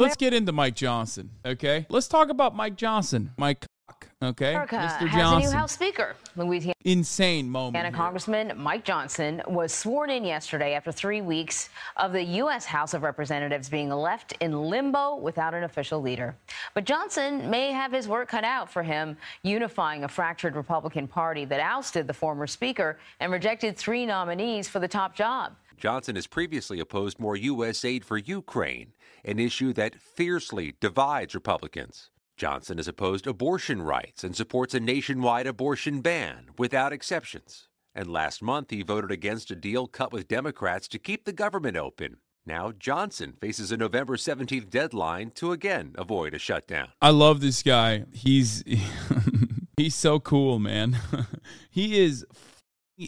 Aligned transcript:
Let's 0.00 0.16
get 0.16 0.32
into 0.32 0.52
Mike 0.52 0.74
Johnson, 0.74 1.30
okay? 1.44 1.86
Let's 1.90 2.08
talk 2.08 2.30
about 2.30 2.56
Mike 2.56 2.76
Johnson. 2.76 3.32
Mike 3.36 3.66
Cock, 3.86 4.08
okay? 4.22 4.52
America 4.54 4.76
Mr. 4.76 4.80
has 4.80 5.00
a 5.00 5.04
new 5.04 5.10
Johnson. 5.10 5.52
House 5.52 5.72
Speaker. 5.72 6.16
Louisiana 6.36 6.74
Insane 6.84 7.50
moment. 7.50 7.84
here. 7.84 7.92
Congressman 7.92 8.52
Mike 8.56 8.84
Johnson 8.84 9.42
was 9.46 9.74
sworn 9.74 10.08
in 10.08 10.24
yesterday 10.24 10.72
after 10.74 10.90
three 10.90 11.20
weeks 11.20 11.68
of 11.98 12.12
the 12.12 12.22
U.S. 12.22 12.64
House 12.64 12.94
of 12.94 13.02
Representatives 13.02 13.68
being 13.68 13.90
left 13.90 14.32
in 14.40 14.52
limbo 14.70 15.16
without 15.16 15.52
an 15.52 15.64
official 15.64 16.00
leader. 16.00 16.34
But 16.72 16.84
Johnson 16.84 17.50
may 17.50 17.70
have 17.72 17.92
his 17.92 18.08
work 18.08 18.28
cut 18.28 18.44
out 18.44 18.70
for 18.70 18.82
him, 18.82 19.18
unifying 19.42 20.04
a 20.04 20.08
fractured 20.08 20.56
Republican 20.56 21.06
Party 21.08 21.44
that 21.44 21.60
ousted 21.60 22.06
the 22.06 22.14
former 22.14 22.46
Speaker 22.46 22.98
and 23.20 23.30
rejected 23.30 23.76
three 23.76 24.06
nominees 24.06 24.66
for 24.66 24.78
the 24.78 24.88
top 24.88 25.14
job. 25.14 25.52
Johnson 25.80 26.14
has 26.14 26.26
previously 26.26 26.78
opposed 26.78 27.18
more 27.18 27.36
U.S. 27.36 27.86
aid 27.86 28.04
for 28.04 28.18
Ukraine, 28.18 28.92
an 29.24 29.38
issue 29.38 29.72
that 29.72 29.98
fiercely 29.98 30.74
divides 30.78 31.34
Republicans. 31.34 32.10
Johnson 32.36 32.76
has 32.76 32.86
opposed 32.86 33.26
abortion 33.26 33.80
rights 33.80 34.22
and 34.22 34.36
supports 34.36 34.74
a 34.74 34.80
nationwide 34.80 35.46
abortion 35.46 36.02
ban 36.02 36.50
without 36.58 36.92
exceptions. 36.92 37.68
And 37.94 38.12
last 38.12 38.42
month, 38.42 38.70
he 38.70 38.82
voted 38.82 39.10
against 39.10 39.50
a 39.50 39.56
deal 39.56 39.86
cut 39.86 40.12
with 40.12 40.28
Democrats 40.28 40.86
to 40.88 40.98
keep 40.98 41.24
the 41.24 41.32
government 41.32 41.78
open. 41.78 42.18
Now, 42.44 42.72
Johnson 42.78 43.34
faces 43.40 43.72
a 43.72 43.76
November 43.78 44.16
17th 44.16 44.68
deadline 44.68 45.30
to 45.36 45.52
again 45.52 45.94
avoid 45.96 46.34
a 46.34 46.38
shutdown. 46.38 46.88
I 47.00 47.10
love 47.10 47.40
this 47.40 47.62
guy. 47.62 48.04
He's 48.12 48.62
he's 49.78 49.94
so 49.94 50.20
cool, 50.20 50.58
man. 50.58 50.98
he 51.70 51.98
is 51.98 52.26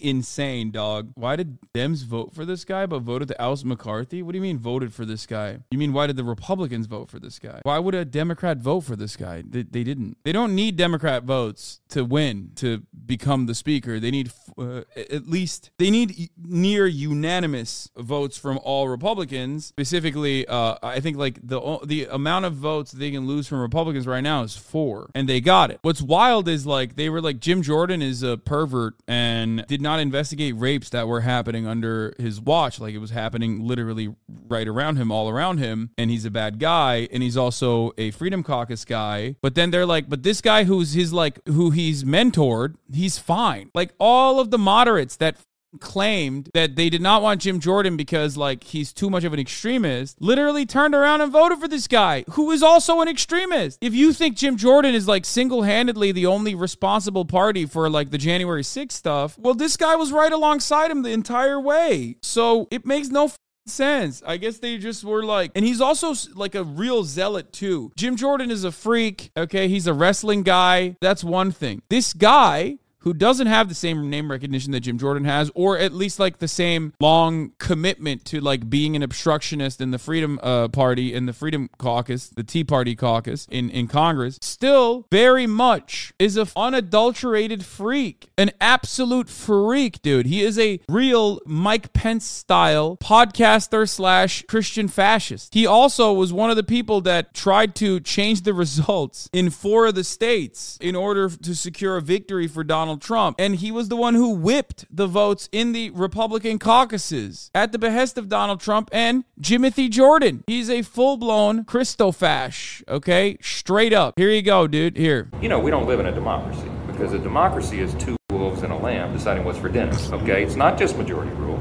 insane, 0.01 0.71
dog. 0.71 1.13
Why 1.15 1.37
did 1.37 1.59
Dems 1.75 2.05
vote 2.05 2.35
for 2.35 2.45
this 2.45 2.65
guy 2.65 2.87
but 2.87 3.01
voted 3.01 3.29
to 3.29 3.43
oust 3.43 3.65
McCarthy? 3.65 4.23
What 4.23 4.33
do 4.33 4.39
you 4.39 4.43
mean 4.43 4.59
voted 4.59 4.95
for 4.95 5.05
this 5.05 5.27
guy? 5.27 5.59
You 5.71 5.79
mean 5.79 5.93
why 5.93 6.07
did 6.07 6.17
the 6.17 6.25
Republicans 6.25 6.87
vote 6.87 7.11
for 7.11 7.19
this 7.19 7.39
guy? 7.39 7.61
Why 7.63 7.79
would 7.79 7.95
a 7.95 8.05
Democrat 8.05 8.59
vote 8.59 8.81
for 8.81 8.97
this 8.97 9.17
guy? 9.17 9.43
They, 9.47 9.63
they 9.63 9.85
didn't. 9.85 10.17
They 10.25 10.33
don't 10.33 10.55
need 10.55 10.77
Democrat 10.77 11.25
votes 11.25 11.81
to 11.91 12.05
win 12.05 12.53
to 12.57 12.83
become 13.07 13.47
the 13.47 13.55
speaker. 13.55 14.01
They 14.01 14.11
need 14.11 14.33
uh, 14.59 14.83
at 14.97 15.29
least 15.29 15.71
they 15.79 15.91
need 15.91 16.31
near 16.43 16.87
unanimous 16.87 17.91
votes 17.97 18.39
from 18.39 18.59
all 18.63 18.89
Republicans. 18.89 19.67
Specifically, 19.67 20.47
uh, 20.47 20.77
I 20.83 21.01
think 21.01 21.17
like 21.17 21.39
the 21.47 21.79
the 21.85 22.07
amount 22.07 22.47
of 22.47 22.55
votes 22.55 22.93
they 22.93 23.11
can 23.11 23.27
lose 23.27 23.47
from 23.47 23.61
Republicans 23.61 24.07
right 24.07 24.21
now 24.21 24.43
is 24.43 24.57
four, 24.57 25.11
and 25.15 25.29
they 25.29 25.41
got 25.41 25.71
it. 25.71 25.79
What's 25.83 26.03
wild 26.03 26.49
is 26.49 26.67
like 26.67 26.97
they 26.97 27.11
were 27.11 27.21
like 27.21 27.41
Jim 27.41 27.63
Jordan 27.63 28.01
is 28.01 28.23
a 28.23 28.37
pervert 28.37 28.95
and 29.07 29.67
did 29.67 29.82
not 29.83 30.01
investigate 30.01 30.55
rapes 30.57 30.89
that 30.91 31.09
were 31.09 31.21
happening 31.21 31.67
under 31.67 32.15
his 32.19 32.41
watch, 32.41 32.81
like 32.81 32.95
it 32.95 32.99
was 32.99 33.11
happening 33.11 33.67
literally 33.67 34.15
right 34.49 34.67
around 34.67 34.97
him, 34.97 35.11
all 35.11 35.29
around 35.29 35.59
him, 35.59 35.91
and 35.99 36.11
he's 36.11 36.25
a 36.25 36.31
bad 36.31 36.59
guy, 36.59 37.09
and 37.13 37.23
he's 37.23 37.37
also 37.37 37.93
a 37.99 38.11
Freedom 38.13 38.43
Caucus 38.43 38.85
guy. 38.85 39.37
But 39.43 39.55
then 39.55 39.71
they're 39.71 39.87
like, 39.87 40.09
but 40.09 40.23
this 40.23 40.41
guy 40.41 40.65
who's 40.65 40.95
his 40.95 41.13
like 41.13 41.41
who 41.47 41.71
he's 41.71 42.05
mentored, 42.05 42.77
he's 42.93 43.19
fine. 43.19 43.71
Like 43.75 43.93
all 43.99 44.41
of 44.41 44.51
the 44.51 44.59
moderates 44.59 45.17
that 45.17 45.37
claimed 45.81 46.51
that 46.55 46.77
they 46.77 46.91
did 46.91 47.03
not 47.03 47.23
want 47.23 47.41
Jim 47.41 47.61
Jordan 47.61 47.97
because 47.97 48.37
like 48.37 48.65
he's 48.65 48.93
too 48.93 49.11
much 49.11 49.25
of 49.25 49.33
an 49.33 49.41
extremist 49.41 50.21
literally 50.21 50.67
turned 50.67 50.95
around 50.95 51.21
and 51.21 51.33
voted 51.33 51.59
for 51.59 51.69
this 51.69 51.87
guy 51.87 52.25
who 52.31 52.51
is 52.51 52.63
also 52.63 53.01
an 53.01 53.09
extremist. 53.09 53.79
If 53.81 53.95
you 53.95 54.13
think 54.13 54.37
Jim 54.37 54.57
Jordan 54.57 54.95
is 54.95 55.09
like 55.09 55.25
single-handedly 55.25 56.13
the 56.13 56.27
only 56.27 56.55
responsible 56.55 57.25
party 57.25 57.67
for 57.67 57.89
like 57.89 58.11
the 58.11 58.19
January 58.19 58.63
6th 58.63 58.93
stuff, 58.93 59.39
well 59.39 59.55
this 59.55 59.77
guy 59.77 59.97
was 59.97 60.13
right 60.13 60.33
alongside 60.33 60.91
him 60.91 61.03
the 61.03 61.11
entire 61.11 61.61
way. 61.61 62.17
So 62.23 62.69
it 62.71 62.87
makes 62.87 63.09
no 63.09 63.25
f- 63.27 63.37
sense. 63.67 64.23
I 64.27 64.37
guess 64.37 64.59
they 64.59 64.79
just 64.79 65.05
were 65.05 65.25
like, 65.25 65.53
and 65.55 65.65
he's 65.65 65.81
also 65.81 66.15
like 66.35 66.55
a 66.55 66.65
real 66.65 67.05
zealot 67.05 67.53
too. 67.53 67.93
Jim 67.97 68.17
Jordan 68.17 68.51
is 68.51 68.65
a 68.65 68.73
freak. 68.73 69.31
Okay. 69.37 69.69
He's 69.69 69.87
a 69.87 69.95
wrestling 69.95 70.43
guy. 70.43 70.97
That's 71.01 71.23
one 71.25 71.53
thing. 71.53 71.83
This 71.89 72.13
guy 72.13 72.79
who 73.03 73.15
doesn't 73.15 73.47
have 73.47 73.69
the 73.69 73.75
same 73.75 74.09
name 74.09 74.31
recognition 74.31 74.73
that 74.73 74.81
Jim 74.81 74.99
Jordan 74.99 75.25
has, 75.25 75.51
or 75.55 75.79
at 75.79 75.93
least 75.93 76.19
like 76.19 76.39
the 76.39 76.49
same 76.49 76.93
long 77.01 77.53
commitment 77.59 78.25
to 78.27 78.41
like 78.41 78.69
being 78.69 78.97
an 78.97 79.03
obstructionist 79.03 79.81
in 79.81 79.91
the 79.91 79.99
Freedom 79.99 80.39
uh, 80.43 80.69
Party, 80.69 81.15
and 81.15 81.29
the 81.29 81.33
Freedom 81.33 81.69
Caucus, 81.79 82.29
the 82.29 82.45
Tea 82.45 82.65
Party 82.65 82.95
caucus 82.95 83.47
in, 83.51 83.71
in 83.71 83.89
Congress, 83.89 84.39
still 84.41 85.07
very 85.11 85.47
much 85.47 86.13
is 86.19 86.37
a 86.37 86.47
unadulterated 86.57 87.65
freak, 87.65 88.31
an 88.37 88.51
absolute 88.61 89.29
freak, 89.29 90.03
dude. 90.03 90.27
He 90.27 90.43
is 90.43 90.59
a 90.59 90.81
real 90.89 91.41
Mike 91.45 91.93
Pence 91.93 92.25
style 92.25 92.97
podcaster 93.03 93.89
slash 93.89 94.45
Christian 94.49 94.89
fascist. 94.89 95.55
He 95.55 95.67
also 95.67 96.13
was 96.13 96.33
one 96.33 96.51
of 96.51 96.57
the 96.57 96.63
people 96.63 97.01
that 97.03 97.35
tried 97.35 97.75
to 97.77 98.01
change 98.01 98.43
the 98.43 98.55
results 98.63 99.29
in 99.33 99.51
four 99.51 99.87
of 99.87 99.95
the 99.95 100.05
states 100.05 100.79
in 100.81 100.95
order 100.95 101.29
to 101.29 101.55
secure 101.55 101.97
a 101.97 102.03
victory 102.03 102.47
for 102.47 102.65
Donald 102.65 102.92
Trump. 103.01 103.37
And 103.39 103.57
he 103.57 103.71
was 103.71 103.89
the 103.89 103.97
one 103.97 104.15
who 104.15 104.31
whipped 104.31 104.85
the 104.91 105.07
votes 105.07 105.49
in 105.53 105.73
the 105.73 105.91
Republican 105.91 106.59
caucuses 106.59 107.51
at 107.55 107.73
the 107.73 107.79
behest 107.79 108.19
of 108.19 108.29
Donald 108.29 108.61
Trump 108.61 108.91
and 108.93 109.25
Jimothy 109.41 109.91
Jordan. 109.91 110.45
He's 110.47 110.69
a 110.69 110.83
full 110.83 111.17
blown 111.17 111.65
Christofash, 111.65 112.83
okay? 112.89 113.39
Straight 113.41 113.93
up. 113.93 114.15
Here 114.17 114.31
you 114.31 114.43
go, 114.43 114.67
dude. 114.67 114.97
Here. 114.97 115.31
You 115.41 115.49
know, 115.49 115.59
we 115.59 115.71
don't 115.71 115.87
live 115.87 116.01
in 116.01 116.07
a 116.07 116.13
democracy 116.13 116.69
because 116.87 117.13
a 117.13 117.19
democracy 117.19 117.81
is 117.81 117.95
two 117.95 118.17
wolves 118.31 118.63
and 118.63 118.73
a 118.73 118.77
lamb 118.77 119.13
deciding 119.13 119.45
what's 119.45 119.59
for 119.59 119.69
dinner. 119.69 119.97
Okay? 120.13 120.43
It's 120.43 120.57
not 120.57 120.79
just 120.79 120.97
majority 120.97 121.33
rule, 121.33 121.61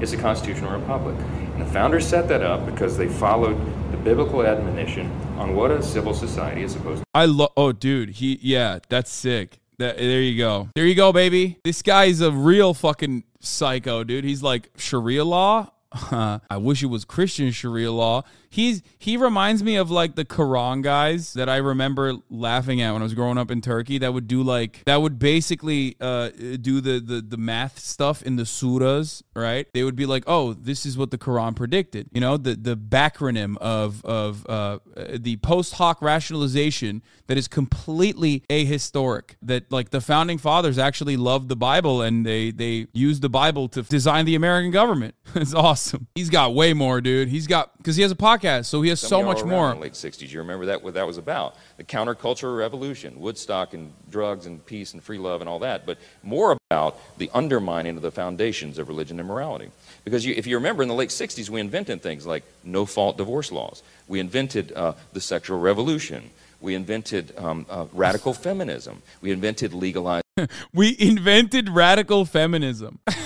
it's 0.00 0.12
a 0.12 0.16
constitutional 0.16 0.72
republic. 0.72 1.16
And 1.18 1.60
the 1.60 1.66
founders 1.66 2.06
set 2.06 2.28
that 2.28 2.42
up 2.42 2.66
because 2.66 2.96
they 2.96 3.08
followed 3.08 3.56
the 3.92 3.98
biblical 3.98 4.44
admonition 4.44 5.10
on 5.38 5.54
what 5.54 5.70
a 5.70 5.82
civil 5.82 6.14
society 6.14 6.62
is 6.62 6.72
supposed 6.72 7.02
to 7.02 7.04
I 7.14 7.26
love. 7.26 7.50
Oh, 7.56 7.72
dude. 7.72 8.10
He. 8.10 8.38
Yeah, 8.40 8.78
that's 8.88 9.12
sick. 9.12 9.58
That, 9.82 9.96
there 9.96 10.22
you 10.22 10.38
go. 10.38 10.68
There 10.76 10.86
you 10.86 10.94
go, 10.94 11.12
baby. 11.12 11.58
This 11.64 11.82
guy's 11.82 12.20
a 12.20 12.30
real 12.30 12.72
fucking 12.72 13.24
psycho, 13.40 14.04
dude. 14.04 14.22
He's 14.22 14.40
like 14.40 14.70
Sharia 14.76 15.24
law. 15.24 15.72
I 15.92 16.56
wish 16.56 16.84
it 16.84 16.86
was 16.86 17.04
Christian 17.04 17.50
Sharia 17.50 17.90
law. 17.90 18.22
He's 18.52 18.82
he 18.98 19.16
reminds 19.16 19.62
me 19.62 19.76
of 19.76 19.90
like 19.90 20.14
the 20.14 20.26
Quran 20.26 20.82
guys 20.82 21.32
that 21.32 21.48
I 21.48 21.56
remember 21.56 22.16
laughing 22.28 22.82
at 22.82 22.92
when 22.92 23.00
I 23.00 23.04
was 23.04 23.14
growing 23.14 23.38
up 23.38 23.50
in 23.50 23.62
Turkey. 23.62 23.96
That 23.96 24.12
would 24.12 24.28
do 24.28 24.42
like 24.42 24.82
that 24.84 25.00
would 25.00 25.18
basically 25.18 25.96
uh, 26.00 26.28
do 26.60 26.82
the, 26.82 27.00
the 27.00 27.22
the 27.22 27.38
math 27.38 27.78
stuff 27.78 28.22
in 28.22 28.36
the 28.36 28.42
surahs, 28.42 29.22
right? 29.34 29.66
They 29.72 29.84
would 29.84 29.96
be 29.96 30.04
like, 30.04 30.24
oh, 30.26 30.52
this 30.52 30.84
is 30.84 30.98
what 30.98 31.10
the 31.10 31.18
Quran 31.18 31.56
predicted. 31.56 32.08
You 32.12 32.20
know, 32.20 32.36
the 32.36 32.54
the 32.54 32.76
backronym 32.76 33.56
of 33.56 34.04
of 34.04 34.46
uh, 34.46 34.80
the 34.96 35.36
post 35.38 35.74
hoc 35.74 36.02
rationalization 36.02 37.02
that 37.28 37.38
is 37.38 37.48
completely 37.48 38.44
ahistoric. 38.50 39.36
That 39.40 39.72
like 39.72 39.90
the 39.90 40.00
founding 40.02 40.36
fathers 40.36 40.78
actually 40.78 41.16
loved 41.16 41.48
the 41.48 41.56
Bible 41.56 42.02
and 42.02 42.26
they 42.26 42.50
they 42.50 42.86
used 42.92 43.22
the 43.22 43.30
Bible 43.30 43.68
to 43.68 43.82
design 43.82 44.26
the 44.26 44.34
American 44.34 44.70
government. 44.70 45.14
it's 45.34 45.54
awesome. 45.54 46.06
He's 46.14 46.30
got 46.30 46.54
way 46.54 46.74
more, 46.74 47.00
dude. 47.00 47.28
He's 47.28 47.46
got 47.46 47.76
because 47.78 47.96
he 47.96 48.02
has 48.02 48.12
a 48.12 48.16
podcast, 48.16 48.41
so 48.62 48.82
he 48.82 48.90
has 48.90 49.00
so 49.00 49.22
much 49.22 49.44
more. 49.44 49.70
In 49.70 49.76
the 49.76 49.82
late 49.82 49.92
60s, 49.92 50.30
you 50.30 50.40
remember 50.40 50.66
that 50.66 50.82
what 50.82 50.94
that 50.94 51.06
was 51.06 51.18
about? 51.18 51.56
The 51.76 51.84
counterculture 51.84 52.56
revolution, 52.56 53.20
Woodstock 53.20 53.74
and 53.74 53.92
drugs 54.10 54.46
and 54.46 54.64
peace 54.64 54.92
and 54.92 55.02
free 55.02 55.18
love 55.18 55.40
and 55.40 55.48
all 55.48 55.60
that, 55.60 55.86
but 55.86 55.98
more 56.22 56.56
about 56.70 56.98
the 57.18 57.30
undermining 57.32 57.96
of 57.96 58.02
the 58.02 58.10
foundations 58.10 58.78
of 58.78 58.88
religion 58.88 59.18
and 59.18 59.28
morality. 59.28 59.70
Because 60.04 60.26
you, 60.26 60.34
if 60.36 60.46
you 60.46 60.56
remember, 60.56 60.82
in 60.82 60.88
the 60.88 60.94
late 60.94 61.10
60s, 61.10 61.48
we 61.48 61.60
invented 61.60 62.02
things 62.02 62.26
like 62.26 62.42
no-fault 62.64 63.16
divorce 63.16 63.52
laws. 63.52 63.82
We 64.08 64.18
invented 64.18 64.72
uh, 64.72 64.94
the 65.12 65.20
sexual 65.20 65.60
revolution. 65.60 66.30
We 66.60 66.74
invented 66.74 67.32
um, 67.38 67.66
uh, 67.70 67.86
radical 67.92 68.34
feminism. 68.34 69.02
We 69.20 69.30
invented 69.30 69.72
legalized 69.72 70.22
We 70.74 70.96
invented 70.98 71.68
radical 71.68 72.24
feminism. 72.24 72.98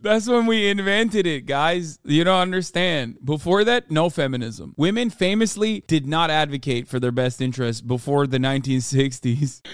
That's 0.00 0.28
when 0.28 0.46
we 0.46 0.68
invented 0.68 1.26
it, 1.26 1.46
guys. 1.46 1.98
You 2.04 2.22
don't 2.24 2.40
understand. 2.40 3.18
Before 3.24 3.64
that, 3.64 3.90
no 3.90 4.10
feminism. 4.10 4.74
Women 4.76 5.10
famously 5.10 5.82
did 5.86 6.06
not 6.06 6.30
advocate 6.30 6.86
for 6.86 7.00
their 7.00 7.10
best 7.10 7.40
interests 7.40 7.80
before 7.80 8.26
the 8.26 8.38
1960s. 8.38 9.60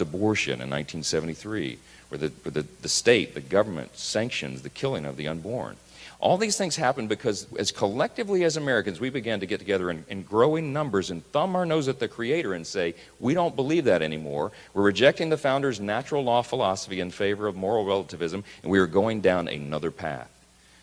abortion 0.00 0.54
in 0.54 0.70
1973, 0.70 1.78
where, 2.08 2.18
the, 2.18 2.28
where 2.42 2.52
the, 2.52 2.66
the 2.82 2.88
state, 2.88 3.34
the 3.34 3.40
government, 3.40 3.96
sanctions 3.96 4.62
the 4.62 4.68
killing 4.68 5.04
of 5.04 5.16
the 5.16 5.26
unborn. 5.26 5.76
All 6.18 6.36
these 6.36 6.56
things 6.56 6.76
happened 6.76 7.08
because, 7.08 7.46
as 7.58 7.72
collectively 7.72 8.44
as 8.44 8.56
Americans, 8.56 9.00
we 9.00 9.10
began 9.10 9.40
to 9.40 9.46
get 9.46 9.58
together 9.58 9.90
in, 9.90 10.04
in 10.08 10.22
growing 10.22 10.72
numbers 10.72 11.10
and 11.10 11.24
thumb 11.32 11.56
our 11.56 11.64
nose 11.64 11.88
at 11.88 11.98
the 11.98 12.08
Creator 12.08 12.54
and 12.54 12.66
say, 12.66 12.94
We 13.18 13.34
don't 13.34 13.56
believe 13.56 13.84
that 13.84 14.02
anymore. 14.02 14.52
We're 14.74 14.82
rejecting 14.82 15.30
the 15.30 15.38
founder's 15.38 15.80
natural 15.80 16.22
law 16.22 16.42
philosophy 16.42 17.00
in 17.00 17.10
favor 17.10 17.46
of 17.46 17.56
moral 17.56 17.84
relativism, 17.84 18.44
and 18.62 18.70
we 18.70 18.78
are 18.78 18.86
going 18.86 19.20
down 19.20 19.48
another 19.48 19.90
path. 19.90 20.30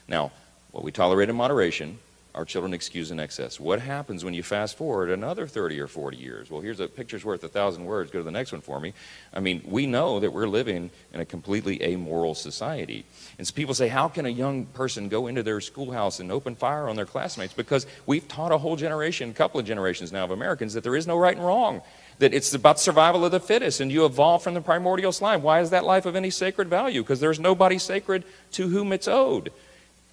Now, 0.08 0.32
what 0.72 0.84
we 0.84 0.92
tolerate 0.92 1.30
in 1.30 1.36
moderation 1.36 2.00
our 2.38 2.46
children 2.46 2.72
excuse 2.72 3.10
in 3.10 3.20
excess. 3.20 3.60
What 3.60 3.82
happens 3.82 4.24
when 4.24 4.36
you 4.36 4.44
fast 4.44 4.78
forward 4.78 5.10
another 5.10 5.48
30 5.48 5.80
or 5.80 5.88
40 5.88 6.18
years? 6.18 6.52
Well, 6.52 6.62
here's 6.62 6.80
a 6.80 6.88
picture's 6.88 7.26
worth 7.26 7.44
a 7.44 7.48
thousand 7.48 7.86
words. 7.86 8.12
Go 8.12 8.20
to 8.20 8.24
the 8.24 8.30
next 8.30 8.52
one 8.52 8.62
for 8.62 8.80
me. 8.80 8.94
I 9.34 9.40
mean, 9.40 9.64
we 9.66 9.88
know 9.88 10.20
that 10.20 10.32
we're 10.32 10.48
living 10.48 10.92
in 11.14 11.20
a 11.20 11.26
completely 11.26 11.82
amoral 11.82 12.36
society. 12.36 13.06
And 13.40 13.48
so 13.48 13.56
people 13.56 13.74
say, 13.74 13.88
how 13.88 14.08
can 14.08 14.28
a 14.28 14.30
young 14.30 14.66
person 14.68 15.10
go 15.10 15.26
into 15.26 15.42
their 15.42 15.60
schoolhouse 15.60 16.20
and 16.20 16.32
open 16.32 16.54
fire 16.54 16.88
on 16.88 16.96
their 16.96 17.08
classmates? 17.08 17.54
Because 17.54 17.88
we've 18.06 18.28
taught 18.28 18.52
a 18.52 18.60
whole 18.60 18.76
generation, 18.76 19.32
a 19.32 19.34
couple 19.34 19.60
of 19.60 19.66
generations 19.66 20.12
now 20.12 20.24
of 20.24 20.30
Americans, 20.30 20.76
that 20.76 20.84
there 20.84 20.96
is 20.96 21.08
no 21.08 21.18
right 21.18 21.36
and 21.36 21.46
wrong 21.46 21.82
that 22.20 22.34
it's 22.34 22.54
about 22.54 22.80
survival 22.80 23.26
of 23.26 23.32
the 23.32 23.40
fittest 23.40 23.80
and 23.80 23.92
you 23.92 24.06
evolve 24.06 24.44
from 24.44 24.54
the 24.54 24.62
primordial 24.62 25.12
slime. 25.12 25.42
Why 25.42 25.62
is 25.62 25.72
that 25.72 25.86
life 25.86 26.06
of 26.06 26.16
any 26.16 26.30
sacred 26.30 26.68
value? 26.68 27.02
Because 27.02 27.20
there's 27.20 27.40
nobody 27.40 27.78
sacred 27.78 28.24
to 28.54 28.70
whom 28.70 28.92
it's 28.92 29.08
owed. 29.08 29.52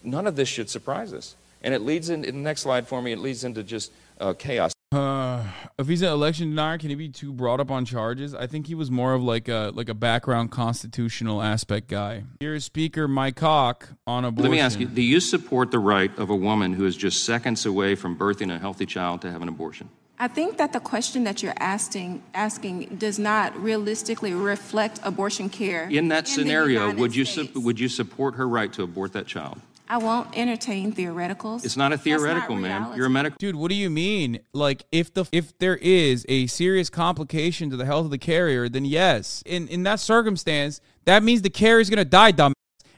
None 0.03 0.27
of 0.27 0.37
this 0.37 0.49
should 0.49 0.69
surprise 0.69 1.15
us. 1.15 1.35
And 1.65 1.73
it 1.73 1.81
leads 1.81 2.11
in, 2.11 2.25
in 2.25 2.37
the 2.37 2.43
next 2.43 2.61
slide 2.61 2.87
for 2.87 3.01
me, 3.01 3.13
it 3.13 3.19
leads 3.19 3.43
into 3.43 3.65
just 3.65 3.91
uh, 4.21 4.35
chaos. 4.35 4.73
Uh, 4.93 5.43
if 5.79 5.89
he's 5.89 6.03
an 6.03 6.09
election 6.09 6.51
denier, 6.51 6.79
can 6.79 6.91
he 6.91 6.95
be 6.95 7.09
too 7.09 7.33
brought 7.33 7.59
up 7.59 7.71
on 7.71 7.85
charges? 7.85 8.35
I 8.35 8.47
think 8.47 8.67
he 8.69 8.75
was 8.75 8.91
more 8.91 9.15
of 9.15 9.23
like 9.23 9.49
a 9.49 9.73
like 9.75 9.89
a 9.89 9.95
background 9.95 10.53
constitutional 10.53 11.43
aspect 11.43 11.89
guy. 11.89 12.25
Here's 12.39 12.65
Speaker 12.65 13.09
Mike 13.09 13.41
Hawk 13.41 13.89
on 14.07 14.25
abortion. 14.25 14.51
Let 14.51 14.57
me 14.57 14.61
ask 14.61 14.79
you: 14.79 14.87
Do 14.87 15.03
you 15.03 15.19
support 15.19 15.73
the 15.73 15.81
right 15.81 16.17
of 16.17 16.31
a 16.31 16.37
woman 16.37 16.75
who 16.75 16.85
is 16.85 16.97
just 16.97 17.25
seconds 17.25 17.67
away 17.67 17.97
from 17.97 18.17
birthing 18.17 18.55
a 18.55 18.59
healthy 18.59 18.87
child 18.87 19.23
to 19.23 19.33
have 19.33 19.43
an 19.43 19.49
abortion? 19.49 19.89
I 20.17 20.29
think 20.29 20.59
that 20.59 20.73
the 20.73 20.81
question 20.81 21.25
that 21.25 21.43
you're 21.43 21.59
asking 21.59 22.23
asking 22.35 22.97
does 22.99 23.19
not 23.19 23.57
realistically 23.61 24.33
reflect 24.33 25.01
abortion 25.03 25.49
care. 25.49 25.89
In 25.91 26.09
that 26.09 26.27
the 26.27 26.31
scenario, 26.31 26.83
United 26.83 27.01
would 27.01 27.17
you 27.17 27.25
su- 27.25 27.49
would 27.57 27.81
you 27.81 27.89
support 27.89 28.37
her 28.37 28.47
right 28.47 28.73
to 28.75 28.85
abort 28.85 29.13
that 29.15 29.27
child? 29.27 29.61
I 29.95 29.97
won't 29.97 30.37
entertain 30.37 30.93
theoreticals. 30.93 31.65
It's 31.65 31.77
not 31.77 31.93
a 31.93 31.97
That's 31.97 32.05
not 32.05 32.19
theoretical, 32.19 32.57
ma'am. 32.57 32.65
reality. 32.83 32.97
You're 32.97 33.07
a 33.07 33.11
medical. 33.11 33.37
Dude, 33.39 33.55
what 33.55 33.69
do 33.69 33.77
you 33.77 33.89
mean? 33.89 34.41
Like, 34.53 34.83
if 34.91 35.15
the 35.15 35.25
if 35.31 35.57
there 35.59 35.77
is 35.77 36.27
a 36.29 36.49
serious 36.49 36.91
complication 36.91 37.71
to 37.71 37.77
the 37.77 37.85
health 37.85 38.07
of 38.07 38.11
the 38.11 38.19
carrier, 38.19 38.69
then 38.69 38.85
yes. 38.85 39.41
In 39.47 39.69
in 39.69 39.85
that 39.85 40.01
circumstance, 40.01 40.81
that 41.05 41.23
means 41.23 41.43
the 41.43 41.51
carrier's 41.51 41.91
gonna 41.91 42.05
die, 42.05 42.33
dumb. 42.33 42.55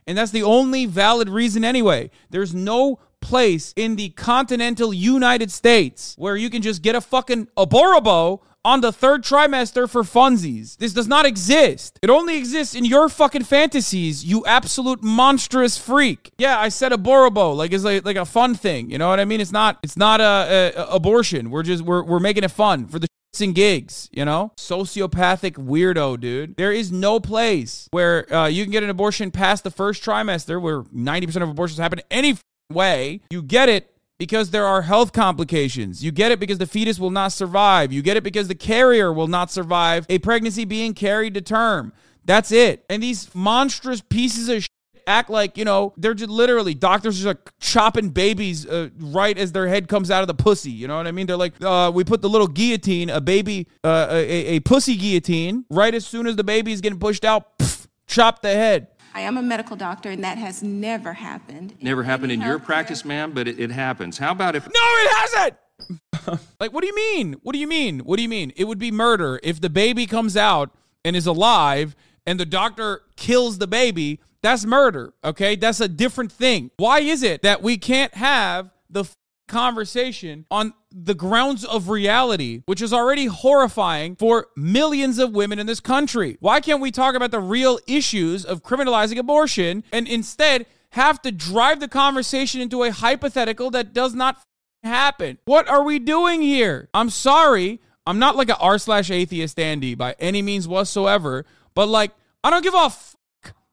And 0.06 0.16
that's 0.16 0.30
the 0.30 0.42
only 0.42 0.86
valid 0.86 1.28
reason 1.28 1.66
anyway. 1.66 2.10
There's 2.30 2.54
no 2.54 2.98
place 3.20 3.74
in 3.76 3.96
the 3.96 4.08
continental 4.10 4.94
United 4.94 5.50
States 5.50 6.14
where 6.16 6.34
you 6.36 6.48
can 6.48 6.62
just 6.62 6.80
get 6.80 6.94
a 6.94 7.02
fucking 7.02 7.48
aborabo 7.58 8.40
on 8.66 8.80
the 8.80 8.90
third 8.90 9.22
trimester 9.22 9.88
for 9.88 10.02
funsies. 10.02 10.76
This 10.76 10.92
does 10.92 11.06
not 11.06 11.24
exist. 11.24 11.98
It 12.02 12.10
only 12.10 12.36
exists 12.36 12.74
in 12.74 12.84
your 12.84 13.08
fucking 13.08 13.44
fantasies, 13.44 14.24
you 14.24 14.44
absolute 14.44 15.02
monstrous 15.02 15.78
freak. 15.78 16.32
Yeah, 16.36 16.58
I 16.58 16.68
said 16.68 16.90
aborabo 16.90 17.54
like 17.56 17.72
it's 17.72 17.84
like, 17.84 18.04
like 18.04 18.16
a 18.16 18.24
fun 18.24 18.54
thing. 18.56 18.90
You 18.90 18.98
know 18.98 19.08
what 19.08 19.20
I 19.20 19.24
mean? 19.24 19.40
It's 19.40 19.52
not 19.52 19.78
it's 19.84 19.96
not 19.96 20.20
a, 20.20 20.74
a, 20.76 20.82
a 20.82 20.86
abortion. 20.96 21.50
We're 21.50 21.62
just 21.62 21.84
we're 21.84 22.02
we're 22.02 22.18
making 22.18 22.42
it 22.42 22.50
fun 22.50 22.88
for 22.88 22.98
the 22.98 23.06
and 23.40 23.54
gigs, 23.54 24.08
you 24.12 24.24
know? 24.24 24.52
Sociopathic 24.56 25.54
weirdo, 25.54 26.18
dude. 26.18 26.56
There 26.56 26.72
is 26.72 26.90
no 26.90 27.20
place 27.20 27.86
where 27.90 28.32
uh, 28.32 28.46
you 28.46 28.64
can 28.64 28.72
get 28.72 28.82
an 28.82 28.90
abortion 28.90 29.30
past 29.30 29.64
the 29.64 29.70
first 29.70 30.02
trimester 30.02 30.60
where 30.60 30.82
90% 30.84 31.42
of 31.42 31.50
abortions 31.50 31.78
happen 31.78 32.00
any 32.10 32.36
way. 32.72 33.20
You 33.30 33.42
get 33.42 33.68
it 33.68 33.92
because 34.18 34.50
there 34.50 34.66
are 34.66 34.82
health 34.82 35.12
complications. 35.12 36.02
You 36.02 36.10
get 36.10 36.32
it 36.32 36.40
because 36.40 36.58
the 36.58 36.66
fetus 36.66 36.98
will 36.98 37.10
not 37.10 37.32
survive. 37.32 37.92
You 37.92 38.02
get 38.02 38.16
it 38.16 38.22
because 38.22 38.48
the 38.48 38.54
carrier 38.54 39.12
will 39.12 39.28
not 39.28 39.50
survive 39.50 40.06
a 40.08 40.18
pregnancy 40.18 40.64
being 40.64 40.94
carried 40.94 41.34
to 41.34 41.40
term. 41.40 41.92
That's 42.24 42.50
it. 42.50 42.84
And 42.90 43.02
these 43.02 43.32
monstrous 43.34 44.00
pieces 44.00 44.48
of 44.48 44.66
act 45.06 45.30
like, 45.30 45.56
you 45.56 45.64
know, 45.64 45.94
they're 45.96 46.14
just 46.14 46.30
literally 46.30 46.74
doctors 46.74 47.24
are 47.24 47.38
chopping 47.60 48.08
babies 48.08 48.66
uh, 48.66 48.88
right 48.98 49.38
as 49.38 49.52
their 49.52 49.68
head 49.68 49.88
comes 49.88 50.10
out 50.10 50.22
of 50.22 50.26
the 50.26 50.34
pussy. 50.34 50.70
You 50.70 50.88
know 50.88 50.96
what 50.96 51.06
I 51.06 51.12
mean? 51.12 51.26
They're 51.26 51.36
like, 51.36 51.54
uh, 51.62 51.92
we 51.94 52.02
put 52.04 52.22
the 52.22 52.28
little 52.28 52.48
guillotine, 52.48 53.10
a 53.10 53.20
baby, 53.20 53.68
uh, 53.84 54.08
a, 54.10 54.56
a 54.56 54.60
pussy 54.60 54.96
guillotine, 54.96 55.64
right 55.70 55.94
as 55.94 56.04
soon 56.04 56.26
as 56.26 56.36
the 56.36 56.44
baby 56.44 56.72
is 56.72 56.80
getting 56.80 56.98
pushed 56.98 57.24
out, 57.24 57.58
pff, 57.58 57.86
chop 58.06 58.42
the 58.42 58.52
head. 58.52 58.88
I 59.16 59.20
am 59.20 59.38
a 59.38 59.42
medical 59.42 59.76
doctor, 59.76 60.10
and 60.10 60.22
that 60.24 60.36
has 60.36 60.62
never 60.62 61.14
happened. 61.14 61.74
Never 61.80 62.02
happened 62.02 62.32
in 62.32 62.40
your 62.42 62.58
healthcare. 62.58 62.64
practice, 62.64 63.02
ma'am, 63.02 63.32
but 63.32 63.48
it, 63.48 63.58
it 63.58 63.70
happens. 63.70 64.18
How 64.18 64.32
about 64.32 64.54
if 64.54 64.66
No, 64.66 64.70
it 64.74 65.10
hasn't. 65.10 66.40
like, 66.60 66.70
what 66.74 66.82
do 66.82 66.86
you 66.86 66.94
mean? 66.94 67.36
What 67.42 67.54
do 67.54 67.58
you 67.58 67.66
mean? 67.66 68.00
What 68.00 68.18
do 68.18 68.22
you 68.22 68.28
mean? 68.28 68.52
It 68.56 68.64
would 68.64 68.78
be 68.78 68.90
murder 68.90 69.40
if 69.42 69.58
the 69.58 69.70
baby 69.70 70.04
comes 70.04 70.36
out 70.36 70.70
and 71.02 71.16
is 71.16 71.26
alive 71.26 71.96
and 72.26 72.38
the 72.38 72.44
doctor 72.44 73.04
kills 73.16 73.56
the 73.56 73.66
baby. 73.66 74.20
That's 74.42 74.66
murder, 74.66 75.14
okay? 75.24 75.56
That's 75.56 75.80
a 75.80 75.88
different 75.88 76.30
thing. 76.30 76.70
Why 76.76 76.98
is 76.98 77.22
it 77.22 77.40
that 77.40 77.62
we 77.62 77.78
can't 77.78 78.12
have 78.16 78.68
the 78.90 79.00
f- 79.00 79.16
conversation 79.46 80.46
on 80.50 80.74
the 80.90 81.14
grounds 81.14 81.64
of 81.64 81.88
reality, 81.88 82.62
which 82.66 82.82
is 82.82 82.92
already 82.92 83.26
horrifying 83.26 84.16
for 84.16 84.48
millions 84.56 85.18
of 85.18 85.32
women 85.32 85.58
in 85.58 85.66
this 85.66 85.80
country? 85.80 86.36
Why 86.40 86.60
can't 86.60 86.80
we 86.80 86.90
talk 86.90 87.14
about 87.14 87.30
the 87.30 87.40
real 87.40 87.78
issues 87.86 88.44
of 88.44 88.62
criminalizing 88.62 89.18
abortion 89.18 89.84
and 89.92 90.08
instead 90.08 90.66
have 90.90 91.20
to 91.22 91.30
drive 91.30 91.80
the 91.80 91.88
conversation 91.88 92.60
into 92.60 92.82
a 92.82 92.90
hypothetical 92.90 93.70
that 93.70 93.92
does 93.92 94.14
not 94.14 94.38
happen. 94.86 95.38
What 95.44 95.68
are 95.68 95.82
we 95.82 95.98
doing 95.98 96.40
here? 96.40 96.88
I'm 96.94 97.10
sorry. 97.10 97.80
I'm 98.06 98.18
not 98.18 98.36
like 98.36 98.48
a 98.48 98.56
r 98.56 98.78
slash 98.78 99.10
atheist 99.10 99.58
Andy 99.58 99.94
by 99.94 100.14
any 100.18 100.40
means 100.42 100.66
whatsoever, 100.66 101.44
but 101.74 101.88
like 101.88 102.12
I 102.42 102.50
don't 102.50 102.62
give 102.62 102.74
a 102.74 102.90
fuck 102.90 103.15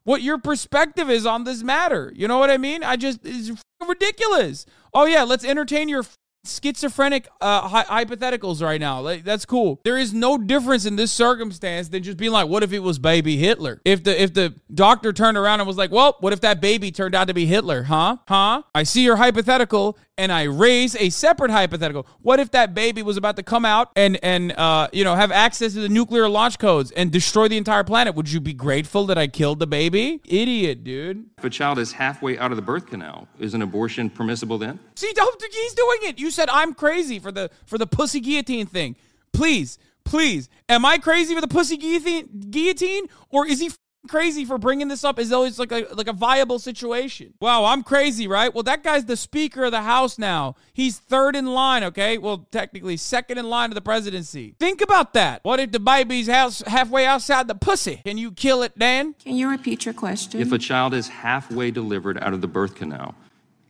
what 0.04 0.22
your 0.22 0.38
perspective 0.38 1.10
is 1.10 1.26
on 1.26 1.44
this 1.44 1.64
matter. 1.64 2.12
You 2.16 2.28
know 2.28 2.38
what 2.38 2.50
I 2.50 2.58
mean? 2.58 2.84
I 2.84 2.96
just 2.96 3.20
it's 3.24 3.52
ridiculous. 3.88 4.66
Oh 4.94 5.06
yeah, 5.06 5.24
let's 5.24 5.46
entertain 5.46 5.90
your 5.90 6.04
schizophrenic 6.46 7.30
uh, 7.40 7.68
hy- 7.68 8.04
hypotheticals 8.06 8.62
right 8.62 8.80
now. 8.80 9.00
Like 9.00 9.24
that's 9.24 9.46
cool. 9.46 9.80
There 9.84 9.98
is 9.98 10.14
no 10.14 10.38
difference 10.38 10.86
in 10.86 10.96
this 10.96 11.12
circumstance 11.12 11.90
than 11.90 12.04
just 12.04 12.18
being 12.18 12.32
like, 12.32 12.48
what 12.48 12.64
if 12.64 12.74
it 12.74 12.80
was 12.80 13.00
baby 13.00 13.38
Hitler? 13.38 13.82
If 13.86 14.04
the 14.04 14.22
if 14.22 14.34
the 14.34 14.54
doctor 14.74 15.14
turned 15.14 15.38
around 15.38 15.62
and 15.62 15.68
was 15.68 15.78
like, 15.78 15.92
well, 15.92 16.18
what 16.20 16.34
if 16.34 16.42
that 16.42 16.62
baby 16.62 16.92
turned 16.92 17.16
out 17.16 17.28
to 17.28 17.34
be 17.34 17.46
Hitler? 17.46 17.84
Huh? 17.84 18.18
Huh? 18.28 18.64
I 18.76 18.84
see 18.84 19.04
your 19.04 19.16
hypothetical 19.16 19.98
and 20.18 20.31
I 20.31 20.44
raise 20.44 20.95
a 20.95 21.10
separate 21.10 21.51
hypothetical. 21.51 22.06
What 22.21 22.39
if 22.39 22.51
that 22.51 22.74
baby 22.74 23.01
was 23.01 23.18
about 23.18 23.36
to 23.38 23.44
come 23.44 23.65
out 23.65 23.92
and 23.95 24.19
and 24.24 24.51
uh, 24.54 24.88
you 24.94 25.04
know 25.04 25.15
have 25.15 25.31
access 25.31 25.74
to 25.74 25.80
the 25.81 25.89
nuclear 25.89 26.30
launch 26.30 26.60
codes 26.60 26.92
and 26.92 27.12
destroy 27.12 27.48
the 27.48 27.57
entire 27.57 27.83
planet? 27.83 28.15
Would 28.15 28.31
you 28.31 28.39
be 28.39 28.54
grateful 28.54 29.06
that 29.07 29.18
I 29.18 29.27
killed 29.27 29.60
the 29.60 29.68
baby? 29.68 30.21
Idiot, 30.25 30.83
dude. 30.83 31.25
if 31.38 31.44
a 31.44 31.50
child 31.50 31.80
is 31.80 31.92
halfway 31.94 32.38
out 32.38 32.51
of 32.51 32.56
the 32.57 32.62
birth 32.62 32.88
canal, 32.88 33.27
is 33.39 33.54
an 33.54 33.62
abortion 33.62 34.10
permissible 34.10 34.57
then? 34.57 34.80
See, 34.95 35.12
don't- 35.13 35.42
he's 35.51 35.74
doing 35.74 35.98
it. 36.04 36.19
You 36.19 36.31
said 36.31 36.50
I'm 36.50 36.74
crazy 36.74 37.19
for 37.19 37.31
the 37.31 37.50
for 37.65 37.77
the 37.77 37.88
pussy 37.88 38.19
guillotine 38.19 38.65
thing. 38.65 38.95
Please, 39.33 39.77
please, 40.04 40.48
am 40.69 40.86
I 40.86 40.98
crazy 41.00 41.33
for 41.33 41.42
the 41.42 41.48
pussy 41.48 41.77
guillotine? 41.77 42.30
Guillotine, 42.51 43.06
or 43.30 43.48
is 43.48 43.60
he 43.60 43.68
f- 43.68 43.77
crazy 44.08 44.46
for 44.46 44.58
bringing 44.58 44.88
this 44.88 45.04
up 45.04 45.20
as 45.20 45.30
though 45.30 45.46
it's 45.46 45.60
like 45.60 45.72
a 45.72 45.88
like 45.94 46.08
a 46.08 46.14
viable 46.14 46.60
situation? 46.60 47.34
Wow, 47.40 47.66
I'm 47.66 47.84
crazy, 47.84 48.28
right? 48.28 48.54
Well, 48.54 48.64
that 48.64 48.84
guy's 48.84 49.06
the 49.06 49.18
Speaker 49.18 49.66
of 49.66 49.72
the 49.72 49.82
House 49.82 50.18
now. 50.18 50.56
He's 50.74 50.98
third 51.00 51.36
in 51.36 51.46
line. 51.48 51.84
Okay, 51.84 52.18
well, 52.18 52.48
technically 52.52 52.98
second 52.98 53.38
in 53.38 53.50
line 53.50 53.70
to 53.70 53.75
the 53.75 53.82
presidency. 53.82 54.56
Think 54.60 54.82
about 54.82 55.13
that. 55.13 55.44
What 55.44 55.60
if 55.60 55.72
the 55.72 55.80
baby's 55.80 56.27
house 56.27 56.62
halfway 56.62 57.06
outside 57.06 57.48
the 57.48 57.56
pussy? 57.56 58.01
Can 58.04 58.18
you 58.18 58.32
kill 58.32 58.63
it, 58.63 58.77
Dan? 58.77 59.16
Can 59.24 59.36
you 59.36 59.50
repeat 59.50 59.86
your 59.86 59.94
question? 59.94 60.42
If 60.42 60.51
a 60.51 60.58
child 60.58 60.94
is 60.94 61.08
halfway 61.08 61.72
delivered 61.72 62.18
out 62.20 62.34
of 62.34 62.42
the 62.42 62.48
birth 62.48 62.75
canal, 62.75 63.16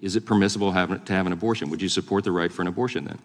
is 0.01 0.15
it 0.15 0.25
permissible 0.25 0.71
have, 0.71 1.05
to 1.05 1.13
have 1.13 1.25
an 1.25 1.33
abortion? 1.33 1.69
Would 1.69 1.81
you 1.81 1.89
support 1.89 2.23
the 2.23 2.31
right 2.31 2.51
for 2.51 2.61
an 2.61 2.67
abortion 2.67 3.05
then? 3.05 3.19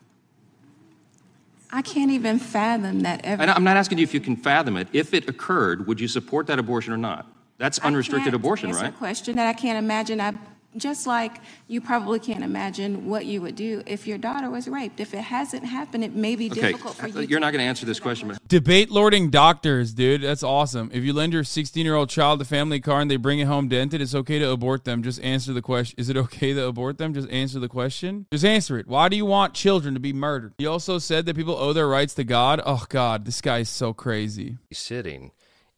I 1.70 1.82
can't 1.82 2.10
even 2.10 2.38
fathom 2.38 3.00
that 3.00 3.20
ever. 3.24 3.42
And 3.42 3.50
I'm 3.50 3.64
not 3.64 3.76
asking 3.76 3.98
you 3.98 4.04
if 4.04 4.14
you 4.14 4.20
can 4.20 4.36
fathom 4.36 4.76
it. 4.76 4.88
If 4.92 5.12
it 5.12 5.28
occurred, 5.28 5.86
would 5.86 6.00
you 6.00 6.08
support 6.08 6.46
that 6.46 6.58
abortion 6.58 6.92
or 6.92 6.96
not? 6.96 7.30
That's 7.58 7.78
unrestricted 7.80 8.34
abortion, 8.34 8.70
right? 8.70 8.82
right? 8.82 8.94
A 8.94 8.96
question 8.96 9.36
that 9.36 9.46
I 9.46 9.52
can't 9.52 9.78
imagine. 9.78 10.20
I 10.20 10.32
just 10.80 11.06
like 11.06 11.40
you 11.66 11.80
probably 11.80 12.18
can't 12.18 12.44
imagine 12.44 13.08
what 13.08 13.26
you 13.26 13.40
would 13.42 13.56
do 13.56 13.82
if 13.86 14.06
your 14.06 14.18
daughter 14.18 14.50
was 14.50 14.68
raped. 14.68 15.00
If 15.00 15.14
it 15.14 15.20
hasn't 15.22 15.64
happened, 15.64 16.04
it 16.04 16.14
may 16.14 16.36
be 16.36 16.50
Okay, 16.50 16.60
difficult 16.72 16.94
for 16.96 17.08
you. 17.08 17.20
you're 17.20 17.38
to 17.38 17.40
not 17.40 17.52
going 17.52 17.62
to 17.62 17.68
answer 17.68 17.86
this 17.86 18.00
question, 18.00 18.28
but 18.28 18.38
Debate 18.48 18.90
lording 18.90 19.30
doctors, 19.30 19.92
dude. 19.92 20.22
That's 20.22 20.42
awesome. 20.42 20.90
If 20.92 21.04
you 21.04 21.12
lend 21.12 21.32
your 21.32 21.44
16 21.44 21.84
year 21.84 21.94
old 21.94 22.08
child 22.08 22.40
a 22.40 22.44
family 22.44 22.80
car 22.80 23.00
and 23.00 23.10
they 23.10 23.16
bring 23.16 23.38
it 23.38 23.46
home 23.46 23.68
dented, 23.68 24.00
it's 24.00 24.14
okay 24.14 24.38
to 24.38 24.50
abort 24.50 24.84
them. 24.84 25.02
Just 25.02 25.20
answer 25.22 25.52
the 25.52 25.62
question. 25.62 25.94
Is 25.98 26.08
it 26.08 26.16
okay 26.16 26.54
to 26.54 26.64
abort 26.66 26.98
them? 26.98 27.12
Just 27.14 27.28
answer 27.30 27.58
the 27.58 27.68
question. 27.68 28.26
Just 28.32 28.44
answer 28.44 28.78
it. 28.78 28.86
Why 28.86 29.08
do 29.08 29.16
you 29.16 29.26
want 29.26 29.54
children 29.54 29.94
to 29.94 30.00
be 30.00 30.12
murdered? 30.12 30.54
He 30.58 30.66
also 30.66 30.98
said 30.98 31.26
that 31.26 31.36
people 31.36 31.54
owe 31.56 31.72
their 31.72 31.88
rights 31.88 32.14
to 32.14 32.24
God. 32.24 32.60
Oh, 32.64 32.84
God, 32.88 33.24
this 33.24 33.40
guy 33.40 33.58
is 33.58 33.68
so 33.68 33.92
crazy. 33.92 34.56
sitting 34.72 35.32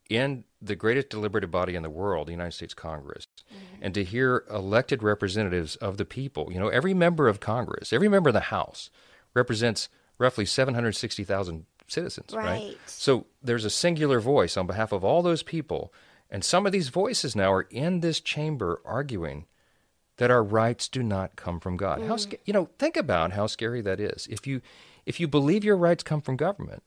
in 0.09 0.45
the 0.61 0.75
greatest 0.77 1.09
deliberative 1.09 1.51
body 1.51 1.75
in 1.75 1.83
the 1.83 1.91
world, 1.91 2.27
the 2.29 2.33
United 2.33 2.53
States 2.53 2.75
Congress, 2.75 3.25
and 3.81 3.95
to 3.95 4.05
hear 4.05 4.45
elected 4.51 5.03
representatives 5.03 5.77
of 5.77 5.97
the 5.97 6.05
people. 6.05 6.53
You 6.53 6.61
know, 6.61 6.69
every 6.69 6.95
member 6.95 7.29
of 7.29 7.41
Congress, 7.41 7.93
every 7.93 8.09
member 8.09 8.29
of 8.29 8.35
the 8.35 8.41
House 8.41 8.91
represents 9.35 9.89
roughly 10.19 10.45
760,000 10.45 11.67
citizens, 11.89 12.33
right. 12.33 12.45
Right. 12.45 12.79
So 12.87 13.27
there's 13.43 13.65
a 13.65 13.71
singular 13.71 14.21
voice 14.21 14.57
on 14.57 14.67
behalf 14.67 14.93
of 14.93 15.05
all 15.05 15.23
those 15.23 15.43
people, 15.43 15.93
and 16.31 16.45
some 16.45 16.67
of 16.67 16.73
these 16.73 16.89
voices 16.89 17.35
now 17.35 17.53
are 17.53 17.67
in 17.71 18.01
this 18.01 18.21
chamber 18.21 18.81
arguing 18.85 19.47
that 20.19 20.31
our 20.31 20.45
rights 20.45 20.87
do 20.89 21.03
not 21.03 21.35
come 21.35 21.59
from 21.59 21.77
God. 21.77 22.03
How 22.03 22.17
mm. 22.17 22.21
sca- 22.21 22.37
you 22.45 22.53
know, 22.53 22.69
think 22.79 22.97
about 22.97 23.33
how 23.33 23.47
scary 23.47 23.81
that 23.81 23.99
is. 23.99 24.29
If 24.31 24.47
you 24.47 24.61
if 25.07 25.19
you 25.19 25.27
believe 25.27 25.65
your 25.65 25.79
rights 25.79 26.03
come 26.03 26.21
from 26.21 26.37
government, 26.37 26.83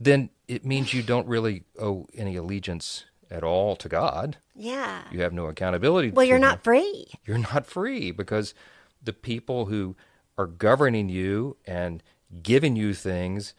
then 0.00 0.30
it 0.48 0.64
means 0.64 0.94
you 0.94 1.02
don't 1.02 1.28
really 1.28 1.64
owe 1.78 2.06
any 2.14 2.36
allegiance 2.36 3.04
at 3.30 3.44
all 3.44 3.76
to 3.76 3.88
God. 3.88 4.38
Yeah. 4.54 5.02
You 5.10 5.22
have 5.22 5.32
no 5.32 5.46
accountability. 5.46 6.10
Well, 6.10 6.24
you're 6.24 6.36
Him. 6.36 6.42
not 6.42 6.64
free. 6.64 7.06
You're 7.24 7.38
not 7.38 7.66
free 7.66 8.10
because 8.10 8.54
the 9.02 9.12
people 9.12 9.66
who 9.66 9.96
are 10.36 10.46
governing 10.46 11.08
you 11.08 11.56
and 11.66 12.02
giving 12.42 12.76
you 12.76 12.94
things 12.94 13.54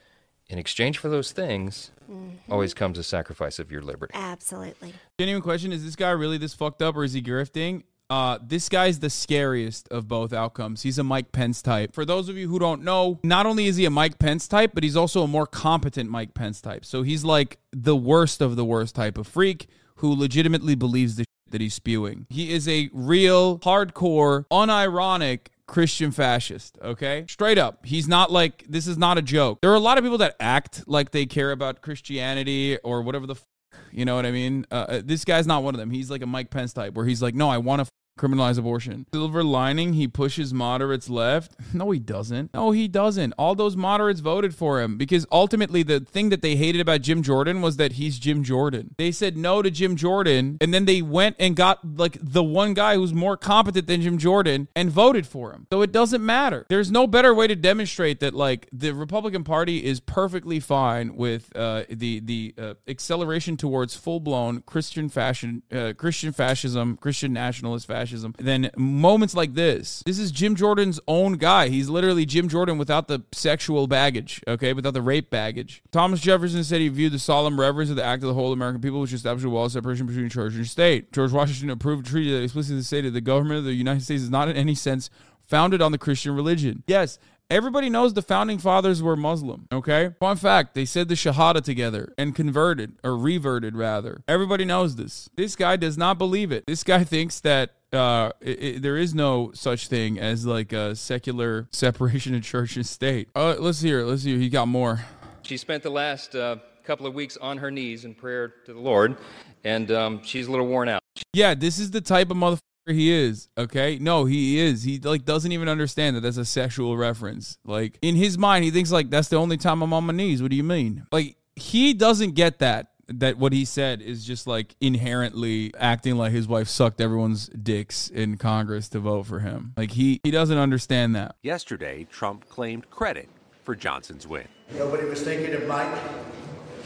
in 0.47 0.57
exchange 0.57 0.97
for 0.97 1.09
those 1.09 1.31
things 1.31 1.91
mm-hmm. 2.09 2.51
always 2.51 2.73
comes 2.73 2.97
a 2.97 3.03
sacrifice 3.03 3.59
of 3.59 3.71
your 3.71 3.81
liberty. 3.81 4.13
Absolutely. 4.15 4.93
Genuine 5.19 5.43
question: 5.43 5.71
Is 5.71 5.83
this 5.83 5.95
guy 5.95 6.11
really 6.11 6.37
this 6.37 6.53
fucked 6.53 6.81
up, 6.81 6.95
or 6.95 7.03
is 7.03 7.13
he 7.13 7.21
grifting? 7.21 7.83
Uh, 8.09 8.39
this 8.41 8.69
guy's 8.69 8.99
the 8.99 9.09
scariest 9.09 9.87
of 9.89 10.07
both 10.07 10.33
outcomes. 10.33 10.81
He's 10.81 10.97
a 10.97 11.03
Mike 11.03 11.31
Pence 11.31 11.61
type. 11.61 11.93
For 11.93 12.05
those 12.05 12.27
of 12.27 12.37
you 12.37 12.49
who 12.49 12.57
don't 12.57 12.83
know, 12.83 13.19
not 13.23 13.45
only 13.45 13.67
is 13.67 13.75
he 13.75 13.85
a 13.85 13.89
Mike 13.89 14.17
Pence 14.17 14.47
type, 14.47 14.71
but 14.73 14.83
he's 14.83 14.95
also 14.95 15.21
a 15.23 15.27
more 15.27 15.45
competent 15.45 16.09
Mike 16.09 16.33
Pence 16.33 16.59
type. 16.61 16.85
So 16.85 17.03
he's 17.03 17.23
like 17.23 17.59
the 17.71 17.95
worst 17.95 18.41
of 18.41 18.55
the 18.55 18.65
worst 18.65 18.95
type 18.95 19.17
of 19.17 19.27
freak 19.27 19.67
who 19.97 20.13
legitimately 20.15 20.75
believes 20.75 21.17
the 21.17 21.25
that 21.51 21.61
he's 21.61 21.73
spewing. 21.73 22.27
He 22.29 22.51
is 22.53 22.67
a 22.67 22.89
real, 22.93 23.57
hardcore, 23.59 24.45
unironic 24.51 25.47
Christian 25.67 26.11
fascist, 26.11 26.77
okay? 26.79 27.25
Straight 27.27 27.57
up. 27.57 27.85
He's 27.85 28.07
not 28.07 28.31
like, 28.31 28.65
this 28.69 28.85
is 28.87 28.97
not 28.99 29.17
a 29.17 29.21
joke. 29.23 29.59
There 29.61 29.71
are 29.71 29.75
a 29.75 29.79
lot 29.79 29.97
of 29.97 30.03
people 30.03 30.19
that 30.19 30.35
act 30.39 30.83
like 30.87 31.09
they 31.11 31.25
care 31.25 31.51
about 31.51 31.81
Christianity 31.81 32.77
or 32.83 33.01
whatever 33.01 33.25
the 33.25 33.33
f- 33.33 33.45
you 33.91 34.05
know 34.05 34.15
what 34.15 34.25
I 34.27 34.31
mean? 34.31 34.65
Uh, 34.71 34.85
Uh, 34.89 35.01
this 35.03 35.25
guy's 35.25 35.47
not 35.47 35.63
one 35.63 35.73
of 35.73 35.79
them. 35.79 35.89
He's 35.89 36.11
like 36.11 36.21
a 36.21 36.27
Mike 36.27 36.51
Pence 36.51 36.73
type 36.73 36.93
where 36.93 37.05
he's 37.07 37.21
like, 37.21 37.33
no, 37.33 37.49
I 37.49 37.57
want 37.57 37.83
to 37.83 37.89
criminalize 38.19 38.57
abortion. 38.59 39.05
Silver 39.13 39.43
lining, 39.43 39.93
he 39.93 40.07
pushes 40.07 40.53
moderates 40.53 41.09
left. 41.09 41.55
No, 41.71 41.91
he 41.91 41.99
doesn't. 41.99 42.53
No, 42.53 42.71
he 42.71 42.87
doesn't. 42.87 43.33
All 43.37 43.53
those 43.53 43.77
moderates 43.77 44.19
voted 44.21 44.55
for 44.55 44.81
him 44.81 44.97
because 44.97 45.25
ultimately 45.31 45.83
the 45.83 45.99
thing 45.99 46.29
that 46.29 46.41
they 46.41 46.55
hated 46.55 46.81
about 46.81 47.01
Jim 47.01 47.21
Jordan 47.21 47.61
was 47.61 47.77
that 47.77 47.93
he's 47.93 48.17
Jim 48.17 48.43
Jordan. 48.43 48.95
They 48.97 49.11
said 49.11 49.37
no 49.37 49.61
to 49.61 49.69
Jim 49.69 49.95
Jordan 49.95 50.57
and 50.59 50.73
then 50.73 50.85
they 50.85 51.01
went 51.01 51.35
and 51.39 51.55
got 51.55 51.79
like 51.97 52.17
the 52.21 52.43
one 52.43 52.73
guy 52.73 52.95
who's 52.95 53.13
more 53.13 53.37
competent 53.37 53.87
than 53.87 54.01
Jim 54.01 54.17
Jordan 54.17 54.67
and 54.75 54.89
voted 54.89 55.27
for 55.27 55.53
him. 55.53 55.67
So 55.71 55.81
it 55.83 55.91
doesn't 55.91 56.25
matter. 56.25 56.65
There's 56.69 56.91
no 56.91 57.05
better 57.05 57.33
way 57.33 57.47
to 57.47 57.55
demonstrate 57.55 58.19
that 58.19 58.33
like 58.33 58.67
the 58.73 58.91
Republican 58.93 59.43
Party 59.43 59.85
is 59.85 59.99
perfectly 59.99 60.59
fine 60.59 61.15
with 61.15 61.55
uh, 61.55 61.83
the 61.87 62.19
the 62.19 62.55
uh, 62.57 62.73
acceleration 62.87 63.57
towards 63.57 63.95
full 63.95 64.19
blown 64.19 64.63
Christian 64.63 65.07
fashion, 65.07 65.61
uh, 65.71 65.93
Christian 65.95 66.33
fascism, 66.33 66.97
Christian 66.97 67.31
nationalist 67.31 67.87
fascism. 67.87 68.08
Then 68.37 68.69
moments 68.77 69.35
like 69.35 69.53
this, 69.53 70.03
this 70.05 70.19
is 70.19 70.31
Jim 70.31 70.55
Jordan's 70.55 70.99
own 71.07 71.33
guy. 71.33 71.69
He's 71.69 71.89
literally 71.89 72.25
Jim 72.25 72.49
Jordan 72.49 72.77
without 72.77 73.07
the 73.07 73.23
sexual 73.31 73.87
baggage, 73.87 74.41
okay, 74.47 74.73
without 74.73 74.93
the 74.93 75.01
rape 75.01 75.29
baggage. 75.29 75.81
Thomas 75.91 76.19
Jefferson 76.21 76.63
said 76.63 76.81
he 76.81 76.89
viewed 76.89 77.13
the 77.13 77.19
solemn 77.19 77.59
reverence 77.59 77.89
of 77.89 77.95
the 77.95 78.03
act 78.03 78.23
of 78.23 78.27
the 78.27 78.33
whole 78.33 78.53
American 78.53 78.81
people, 78.81 79.01
which 79.01 79.13
established 79.13 79.45
a 79.45 79.49
wall 79.49 79.65
of 79.65 79.71
separation 79.71 80.05
between 80.05 80.29
church 80.29 80.53
and 80.53 80.67
state. 80.67 81.11
George 81.11 81.31
Washington 81.31 81.69
approved 81.69 82.07
a 82.07 82.09
treaty 82.09 82.31
that 82.31 82.43
explicitly 82.43 82.81
stated 82.81 83.13
the 83.13 83.21
government 83.21 83.59
of 83.59 83.65
the 83.65 83.73
United 83.73 84.03
States 84.03 84.23
is 84.23 84.29
not 84.29 84.49
in 84.49 84.55
any 84.55 84.75
sense 84.75 85.09
founded 85.41 85.81
on 85.81 85.91
the 85.91 85.97
Christian 85.97 86.35
religion. 86.35 86.83
Yes, 86.87 87.17
Everybody 87.51 87.89
knows 87.89 88.13
the 88.13 88.21
founding 88.21 88.59
fathers 88.59 89.01
were 89.01 89.15
Muslim, 89.15 89.67
okay? 89.71 90.11
Fun 90.19 90.37
fact, 90.37 90.75
they 90.75 90.85
said 90.85 91.07
the 91.07 91.15
Shahada 91.15 91.63
together 91.63 92.13
and 92.15 92.35
converted, 92.35 92.99
or 93.03 93.17
reverted 93.17 93.75
rather. 93.75 94.21
Everybody 94.27 94.65
knows 94.65 94.97
this. 94.97 95.31
This 95.35 95.55
guy 95.55 95.75
does 95.75 95.97
not 95.97 96.19
believe 96.19 96.51
it. 96.51 96.67
This 96.67 96.83
guy 96.83 97.03
thinks 97.15 97.39
that 97.39 97.71
uh, 97.91 98.29
i 98.45 98.57
i 98.61 98.77
there 98.77 98.97
is 98.97 99.15
no 99.15 99.49
such 99.55 99.87
thing 99.87 100.19
as 100.19 100.45
like 100.45 100.71
a 100.73 100.95
secular 100.95 101.67
separation 101.71 102.35
of 102.35 102.43
church 102.43 102.75
and 102.75 102.85
state. 102.85 103.29
Uh, 103.33 103.55
let's 103.57 103.81
hear 103.81 104.01
it. 104.01 104.05
Let's 104.05 104.21
hear 104.21 104.35
it. 104.35 104.41
He 104.41 104.49
got 104.49 104.67
more. 104.67 105.03
She 105.41 105.57
spent 105.57 105.81
the 105.81 105.89
last 105.89 106.35
uh, 106.35 106.57
couple 106.83 107.07
of 107.07 107.15
weeks 107.15 107.35
on 107.37 107.57
her 107.57 107.71
knees 107.71 108.05
in 108.05 108.13
prayer 108.13 108.53
to 108.67 108.73
the 108.73 108.79
Lord, 108.79 109.17
and 109.63 109.89
um, 109.89 110.21
she's 110.23 110.45
a 110.45 110.51
little 110.51 110.67
worn 110.67 110.87
out. 110.87 111.01
Yeah, 111.33 111.55
this 111.55 111.79
is 111.79 111.89
the 111.89 112.01
type 112.01 112.29
of 112.29 112.37
motherfucker 112.37 112.59
he 112.87 113.11
is. 113.11 113.49
Okay, 113.57 113.97
no, 113.99 114.25
he 114.25 114.59
is. 114.59 114.83
He 114.83 114.99
like 114.99 115.25
doesn't 115.25 115.51
even 115.51 115.69
understand 115.69 116.15
that 116.15 116.21
that's 116.21 116.37
a 116.37 116.45
sexual 116.45 116.97
reference. 116.97 117.57
Like 117.65 117.97
in 118.01 118.15
his 118.15 118.37
mind, 118.37 118.63
he 118.63 118.71
thinks 118.71 118.91
like 118.91 119.09
that's 119.09 119.29
the 119.29 119.37
only 119.37 119.57
time 119.57 119.81
I'm 119.81 119.93
on 119.93 120.05
my 120.05 120.13
knees. 120.13 120.41
What 120.41 120.51
do 120.51 120.57
you 120.57 120.63
mean? 120.63 121.05
Like 121.11 121.37
he 121.55 121.93
doesn't 121.93 122.31
get 122.35 122.59
that. 122.59 122.87
That 123.11 123.39
what 123.39 123.53
he 123.53 123.65
said 123.65 124.03
is 124.03 124.23
just 124.23 124.45
like 124.45 124.75
inherently 124.79 125.73
acting 125.79 126.15
like 126.15 126.31
his 126.31 126.47
wife 126.47 126.67
sucked 126.67 127.01
everyone's 127.01 127.47
dicks 127.47 128.07
in 128.07 128.37
Congress 128.37 128.87
to 128.89 128.99
vote 128.99 129.25
for 129.25 129.39
him. 129.39 129.73
Like 129.75 129.89
he 129.89 130.19
he 130.23 130.29
doesn't 130.29 130.59
understand 130.59 131.15
that. 131.15 131.35
Yesterday, 131.41 132.05
Trump 132.11 132.47
claimed 132.49 132.91
credit 132.91 133.27
for 133.63 133.75
Johnson's 133.75 134.27
win. 134.27 134.47
Nobody 134.75 135.05
was 135.05 135.23
thinking 135.23 135.55
of 135.55 135.65
Mike. 135.67 135.99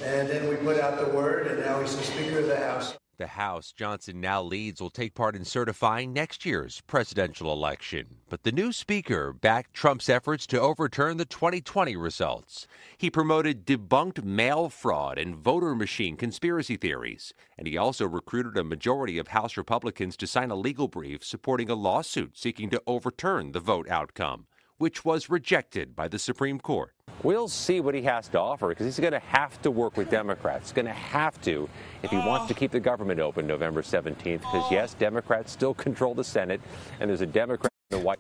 And 0.04 0.28
then 0.28 0.50
we 0.50 0.58
put 0.58 0.80
out 0.82 1.00
the 1.00 1.16
word, 1.16 1.48
and 1.48 1.62
now 1.62 1.80
he's 1.80 1.96
the 1.96 2.04
Speaker 2.04 2.40
of 2.40 2.48
the 2.48 2.58
House. 2.58 2.98
The 3.24 3.27
House 3.27 3.72
Johnson 3.72 4.20
now 4.20 4.42
leads 4.42 4.82
will 4.82 4.89
take 4.89 5.15
part 5.15 5.34
in 5.34 5.46
certifying 5.46 6.12
next 6.12 6.46
year's 6.46 6.82
presidential 6.82 7.53
election. 7.53 8.18
But 8.27 8.44
the 8.44 8.51
new 8.51 8.74
Speaker 8.74 9.32
backed 9.32 9.74
Trump's 9.74 10.10
efforts 10.10 10.46
to 10.48 10.60
overturn 10.60 11.15
the 11.15 11.24
2020 11.24 11.96
results. 11.96 12.68
He 12.98 13.10
promoted 13.10 13.65
debunked 13.65 14.25
mail 14.25 14.68
fraud 14.68 15.18
and 15.18 15.38
voter 15.38 15.74
machine 15.74 16.18
conspiracy 16.18 16.75
theories. 16.75 17.34
And 17.58 17.65
he 17.65 17.77
also 17.77 18.06
recruited 18.06 18.58
a 18.58 18.63
majority 18.65 19.18
of 19.18 19.30
House 19.30 19.56
Republicans 19.56 20.18
to 20.18 20.27
sign 20.27 20.51
a 20.51 20.56
legal 20.56 20.89
brief 20.89 21.24
supporting 21.24 21.70
a 21.70 21.75
lawsuit 21.75 22.38
seeking 22.38 22.70
to 22.72 22.84
overturn 22.86 23.53
the 23.53 23.62
vote 23.62 23.88
outcome, 23.88 24.48
which 24.84 25.06
was 25.06 25.30
rejected 25.30 25.96
by 25.96 26.10
the 26.10 26.20
Supreme 26.20 26.60
Court. 26.60 26.92
We'll 27.24 27.48
see 27.48 27.80
what 27.80 27.96
he 27.96 28.02
has 28.02 28.28
to 28.28 28.40
offer 28.42 28.68
because 28.68 28.86
he's 28.86 29.00
going 29.00 29.13
to 29.13 29.20
have 29.20 29.62
to 29.62 29.72
work 29.72 29.96
with 29.96 30.10
Democrats. 30.10 30.66
He's 30.66 30.74
going 30.74 30.88
to 30.88 30.92
have 30.92 31.42
to 31.44 31.70
if 32.04 32.10
he 32.10 32.18
wants 32.18 32.50
to 32.50 32.54
keep 32.54 32.72
the 32.72 32.82
government 32.82 33.22
open 33.22 33.48
November 33.48 33.82
17th. 33.82 34.42
Because, 34.42 34.70
yes, 34.70 34.94
Democrats 34.94 35.54
still 35.54 35.74
control 35.74 36.13
the 36.13 36.24
Senate, 36.25 36.60
and 37.00 37.10
there's 37.10 37.22
a 37.22 37.25
Democrat 37.25 37.72
in 37.92 38.00
the 38.00 38.04
White 38.04 38.20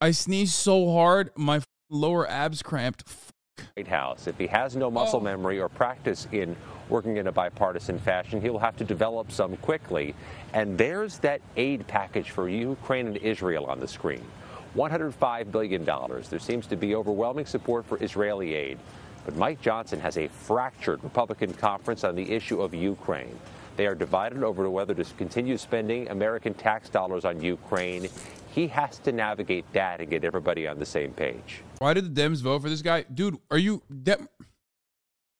I 0.00 0.12
sneezed 0.12 0.54
so 0.54 0.92
hard, 0.92 1.30
my 1.36 1.56
f- 1.56 1.66
lower 1.90 2.30
abs 2.30 2.62
cramped. 2.62 3.02
White 3.76 3.88
House. 3.88 4.28
If 4.28 4.38
he 4.38 4.46
has 4.46 4.76
no 4.76 4.92
muscle 4.92 5.18
oh. 5.18 5.24
memory 5.24 5.58
or 5.58 5.68
practice 5.68 6.28
in 6.30 6.54
working 6.88 7.16
in 7.16 7.26
a 7.26 7.32
bipartisan 7.32 7.98
fashion, 7.98 8.40
he'll 8.40 8.60
have 8.60 8.76
to 8.76 8.84
develop 8.84 9.32
some 9.32 9.56
quickly. 9.56 10.14
And 10.52 10.78
there's 10.78 11.18
that 11.18 11.40
aid 11.56 11.88
package 11.88 12.30
for 12.30 12.48
Ukraine 12.48 13.08
and 13.08 13.16
Israel 13.16 13.66
on 13.66 13.80
the 13.80 13.88
screen. 13.88 14.24
$105 14.74 15.52
billion. 15.52 15.84
There 15.84 16.38
seems 16.38 16.66
to 16.66 16.76
be 16.76 16.94
overwhelming 16.94 17.46
support 17.46 17.86
for 17.86 18.02
Israeli 18.02 18.54
aid. 18.54 18.78
But 19.24 19.36
Mike 19.36 19.60
Johnson 19.60 20.00
has 20.00 20.18
a 20.18 20.28
fractured 20.28 21.02
Republican 21.02 21.52
conference 21.54 22.04
on 22.04 22.14
the 22.14 22.30
issue 22.30 22.60
of 22.60 22.74
Ukraine. 22.74 23.38
They 23.76 23.86
are 23.86 23.94
divided 23.94 24.42
over 24.42 24.68
whether 24.68 24.94
to 24.94 25.04
continue 25.16 25.56
spending 25.56 26.08
American 26.10 26.54
tax 26.54 26.88
dollars 26.88 27.24
on 27.24 27.40
Ukraine. 27.40 28.08
He 28.54 28.68
has 28.68 28.98
to 28.98 29.12
navigate 29.12 29.64
that 29.72 30.00
and 30.00 30.10
get 30.10 30.24
everybody 30.24 30.68
on 30.68 30.78
the 30.78 30.86
same 30.86 31.12
page. 31.12 31.62
Why 31.78 31.94
did 31.94 32.14
the 32.14 32.22
Dems 32.22 32.40
vote 32.42 32.62
for 32.62 32.70
this 32.70 32.82
guy? 32.82 33.04
Dude, 33.12 33.38
are 33.50 33.58
you 33.58 33.82
Dem- 34.02 34.28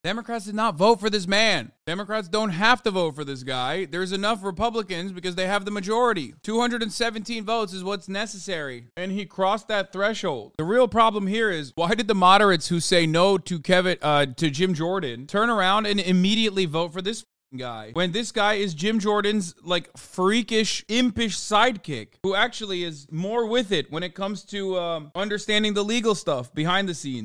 Democrats 0.04 0.44
did 0.44 0.54
not 0.54 0.76
vote 0.76 1.00
for 1.00 1.08
this 1.08 1.26
man. 1.26 1.72
Democrats 1.86 2.28
don't 2.28 2.50
have 2.50 2.82
to 2.82 2.90
vote 2.90 3.14
for 3.14 3.24
this 3.24 3.42
guy. 3.42 3.86
There's 3.86 4.12
enough 4.12 4.44
Republicans 4.44 5.12
because 5.12 5.34
they 5.34 5.46
have 5.46 5.64
the 5.64 5.70
majority. 5.70 6.34
217 6.42 7.42
votes 7.42 7.72
is 7.72 7.82
what's 7.82 8.06
necessary. 8.06 8.88
And 8.98 9.10
he 9.10 9.24
crossed 9.24 9.68
that 9.68 9.94
threshold. 9.94 10.56
The 10.58 10.64
real 10.64 10.88
problem 10.88 11.26
here 11.26 11.50
is 11.50 11.72
why 11.74 11.94
did 11.94 12.06
the 12.06 12.14
moderates 12.14 12.68
who 12.68 12.80
say 12.80 13.06
no 13.06 13.38
to 13.38 13.58
Kevin 13.58 13.96
uh, 14.02 14.26
to 14.26 14.50
Jim 14.50 14.74
Jordan 14.74 15.26
turn 15.26 15.48
around 15.48 15.86
and 15.86 15.98
immediately 15.98 16.66
vote 16.66 16.92
for 16.92 17.00
this 17.00 17.24
guy 17.56 17.90
when 17.92 18.12
this 18.12 18.32
guy 18.32 18.54
is 18.54 18.74
Jim 18.74 18.98
Jordan's 18.98 19.54
like 19.62 19.96
freakish 19.96 20.84
impish 20.88 21.36
sidekick 21.36 22.08
who 22.22 22.34
actually 22.34 22.82
is 22.82 23.06
more 23.10 23.46
with 23.46 23.72
it 23.72 23.90
when 23.90 24.02
it 24.02 24.14
comes 24.14 24.44
to 24.46 24.78
um, 24.78 25.10
understanding 25.14 25.74
the 25.74 25.84
legal 25.84 26.14
stuff 26.14 26.52
behind 26.54 26.88
the 26.88 26.94
scenes 26.94 27.22